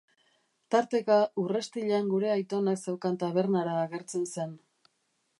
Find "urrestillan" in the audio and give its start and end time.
1.41-2.09